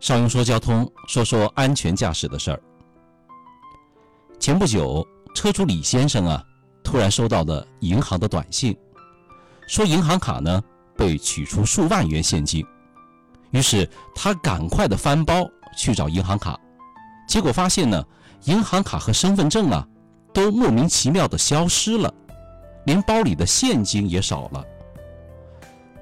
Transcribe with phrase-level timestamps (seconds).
[0.00, 2.62] 邵雍说交通，说说安全驾驶的事儿。
[4.38, 6.42] 前不久，车主李先生啊，
[6.82, 8.74] 突然收到了银行的短信，
[9.66, 10.62] 说银行卡呢
[10.96, 12.64] 被取出数万元现金。
[13.50, 16.58] 于是他赶快的翻包去找银行卡，
[17.28, 18.02] 结果发现呢，
[18.44, 19.86] 银行卡和身份证啊
[20.32, 22.12] 都莫名其妙的消失了，
[22.86, 24.64] 连包里的现金也少了。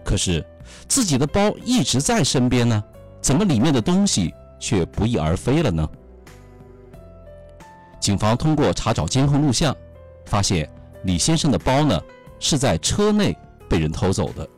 [0.05, 0.47] 可是
[0.87, 2.81] 自己的包一直在身边呢。
[3.21, 5.89] 怎么里面的东西却不翼而飞了呢？
[8.01, 9.75] 警方通过查找监控录像，
[10.25, 10.69] 发现
[11.03, 12.01] 李先生的包呢
[12.39, 13.37] 是在车内
[13.69, 14.49] 被人偷走的。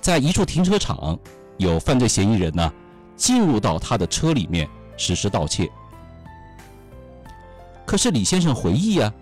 [0.00, 1.18] 在一处停车场，
[1.58, 2.72] 有犯罪嫌疑人呢
[3.16, 5.68] 进入到他的车里面实施盗窃。
[7.84, 9.12] 可是李先生回忆啊，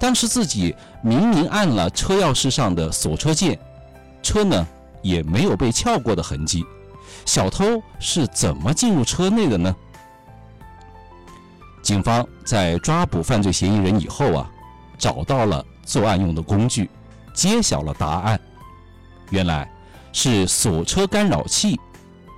[0.00, 3.56] 当时自己明明按了车钥匙上的锁车键，
[4.22, 4.66] 车呢
[5.02, 6.64] 也没有被撬过的痕迹。
[7.24, 9.74] 小偷是怎么进入车内的呢？
[11.82, 14.50] 警方在抓捕犯罪嫌疑人以后啊，
[14.98, 16.88] 找到了作案用的工具，
[17.34, 18.40] 揭晓了答案。
[19.30, 19.68] 原来
[20.12, 21.80] 是锁车干扰器，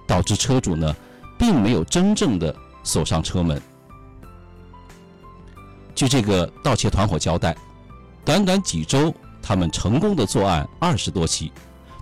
[0.06, 0.94] 导致车主呢
[1.38, 3.60] 并没有真正的锁上车门。
[5.94, 7.56] 据这个盗窃团伙交代，
[8.24, 11.52] 短短几周，他们成功的作案二十多起，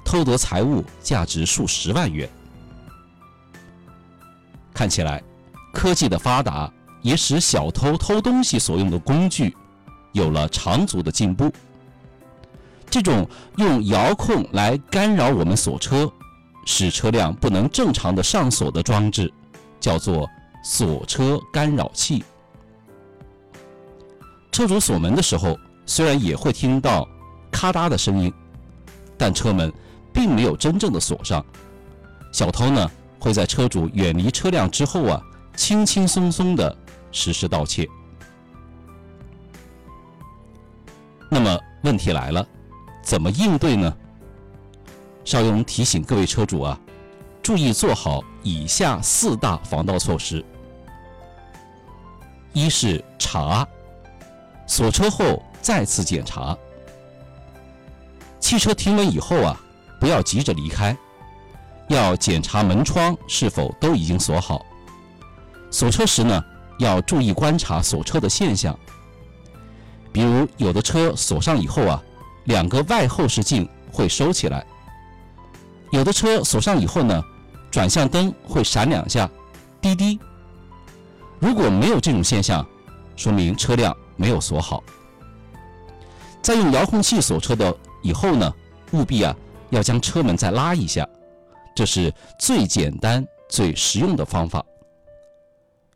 [0.04, 2.28] 偷得财物价值数十万元。
[4.74, 5.22] 看起来，
[5.72, 9.54] 科技的发达也使小偷偷东西所用的工具
[10.12, 11.52] 有了长足的进步。
[12.88, 16.10] 这种用遥控来干扰我们锁车，
[16.66, 19.32] 使车辆不能正常的上锁的装置，
[19.80, 20.28] 叫做
[20.62, 22.22] 锁车干扰器。
[24.50, 27.08] 车主锁门的时候，虽然也会听到
[27.50, 28.32] 咔嗒的声音，
[29.16, 29.72] 但车门
[30.12, 31.42] 并没有真正的锁上。
[32.30, 32.90] 小偷呢？
[33.22, 35.22] 会在车主远离车辆之后啊，
[35.54, 36.76] 轻轻松松的
[37.12, 37.88] 实施盗窃。
[41.30, 42.44] 那么问题来了，
[43.00, 43.96] 怎么应对呢？
[45.24, 46.76] 邵勇提醒各位车主啊，
[47.40, 50.44] 注意做好以下四大防盗措施：
[52.52, 53.64] 一是查，
[54.66, 56.58] 锁车后再次检查。
[58.40, 59.56] 汽车停稳以后啊，
[60.00, 60.96] 不要急着离开。
[61.92, 64.64] 要检查门窗是否都已经锁好。
[65.70, 66.44] 锁车时呢，
[66.78, 68.76] 要注意观察锁车的现象。
[70.12, 72.02] 比如，有的车锁上以后啊，
[72.44, 74.62] 两个外后视镜会收起来；
[75.90, 77.22] 有的车锁上以后呢，
[77.70, 79.30] 转向灯会闪两下，
[79.80, 80.18] 滴滴。
[81.38, 82.66] 如果没有这种现象，
[83.16, 84.82] 说明车辆没有锁好。
[86.42, 88.52] 在用遥控器锁车的以后呢，
[88.92, 89.34] 务必啊
[89.70, 91.08] 要将车门再拉一下。
[91.74, 94.64] 这是最简单、最实用的方法，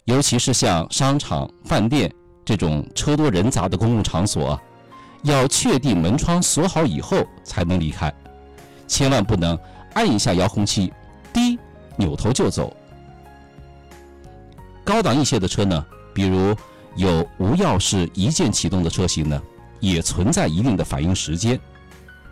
[0.04, 2.12] 尤其是像商场、饭店
[2.44, 4.59] 这种车多人杂的公共场所，
[5.22, 8.12] 要确定门窗锁好以后才能离开，
[8.87, 9.59] 千万不能
[9.94, 10.92] 按一下遥控器，
[11.32, 11.59] 滴，
[11.97, 12.75] 扭头就走。
[14.84, 16.54] 高档一些的车呢，比如
[16.94, 19.43] 有无钥匙一键启动的车型呢，
[19.81, 21.58] 也存在一定的反应时间。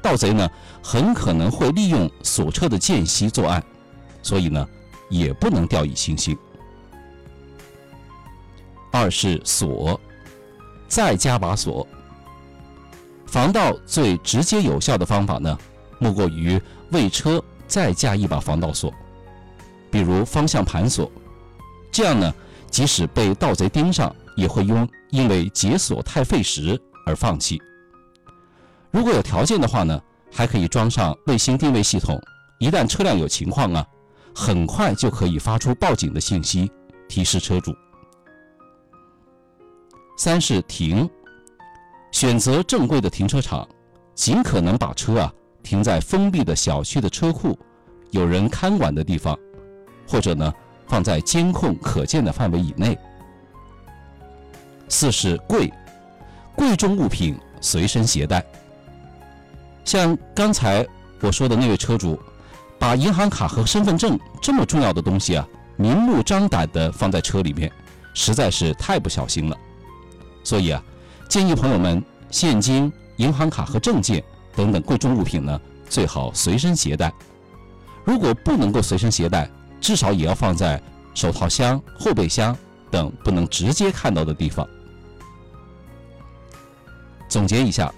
[0.05, 0.47] 盗贼呢，
[0.83, 3.65] 很可能会利用锁车的间隙作案，
[4.23, 4.69] 所以呢，
[5.09, 6.37] 也不能掉以轻心。
[8.93, 9.99] 二是锁，
[10.89, 11.89] 再加把锁。
[13.25, 15.59] 防盗最直接有效的方法呢，
[15.99, 16.61] 莫过于
[16.91, 18.93] 为车再加一把防盗锁，
[19.91, 21.11] 比如方向盘锁。
[21.91, 22.31] 这样呢，
[22.71, 27.59] 即使被盗贼盯上，也会因因为解锁太费时而放弃。
[28.95, 30.01] 如果有条件的话呢，
[30.31, 32.17] 还可以装上卫星定位系统，
[32.61, 33.85] 一旦车辆有情况啊，
[34.33, 36.71] 很快就可以发出报警的信息，
[37.09, 37.75] 提示车主。
[40.17, 41.11] 三是停，
[42.13, 43.69] 选择正规的停车场，
[44.15, 47.59] 尽可能把车啊停在封闭的小区的车库，
[48.13, 49.37] 有人看管的地方，
[50.07, 50.55] 或者呢
[50.87, 52.97] 放在监控可见的范围以内。
[54.89, 55.69] 四是贵，
[56.55, 58.47] 贵重物品随身携带。
[59.85, 60.87] 像刚才
[61.21, 62.19] 我说的那位车主，
[62.79, 65.47] 把银行卡和身份证这么重要的东西啊，
[65.77, 67.71] 明目张胆地放在车里面，
[68.15, 69.57] 实在是太不小心了。
[70.43, 70.83] 所以啊，
[71.29, 74.23] 建议朋友们，现金、银行卡和证件
[74.57, 77.13] 等等贵重物品呢，最好随身携带。
[78.05, 79.51] 如果不能够随身携带，
[79.81, 80.83] 至少也要放在
[81.15, 82.57] 手套箱、后备箱
[82.91, 84.67] 等不能直接看到的地方。
[87.29, 87.93] 总结一下，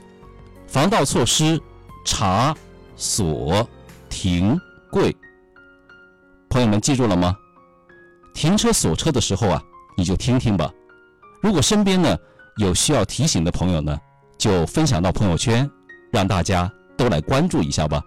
[0.67, 1.61] 防盗措施。
[2.07, 2.57] 查、
[2.95, 3.69] 锁、
[4.09, 4.59] 停、
[4.91, 5.15] 柜，
[6.49, 7.37] 朋友们记住了吗？
[8.33, 9.61] 停车锁车的时候啊，
[9.97, 10.71] 你就听听吧。
[11.43, 12.17] 如果身边呢
[12.59, 13.99] 有需要提醒的朋友呢，
[14.39, 15.69] 就分享到朋友圈，
[16.13, 18.01] 让大家都来关注一下吧。